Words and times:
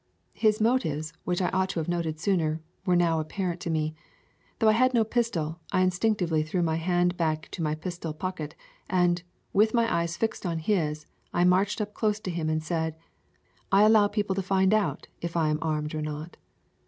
His 0.33 0.59
motives, 0.59 1.13
which 1.25 1.43
I 1.43 1.49
ought 1.51 1.69
to 1.69 1.79
have 1.79 1.87
noted 1.87 2.19
sooner, 2.19 2.59
now 2.87 3.17
were 3.17 3.21
apparent 3.21 3.59
to 3.59 3.69
me. 3.69 3.93
Though 4.57 4.69
I 4.69 4.71
had 4.71 4.95
no 4.95 5.03
pistol, 5.03 5.59
I 5.71 5.81
instinctively 5.81 6.41
threw 6.41 6.63
my 6.63 6.77
hand 6.77 7.17
back 7.17 7.49
to 7.51 7.61
my 7.61 7.75
pistol 7.75 8.11
pocket 8.11 8.55
and, 8.89 9.21
with 9.53 9.75
my 9.75 9.85
eyes 9.95 10.17
fixed 10.17 10.43
on 10.43 10.57
his, 10.57 11.05
I 11.35 11.43
marched 11.43 11.81
up 11.81 11.93
close 11.93 12.19
to 12.21 12.31
him 12.31 12.49
and 12.49 12.63
said, 12.63 12.95
"I 13.71 13.83
allow 13.83 14.07
people 14.07 14.33
to 14.33 14.41
find 14.41 14.73
out 14.73 15.07
if 15.21 15.37
I 15.37 15.49
am 15.49 15.59
armed 15.61 15.93
or 15.93 16.01
not. 16.01 16.35